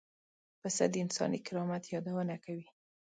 [0.61, 2.67] پسه د انساني کرامت یادونه کوي.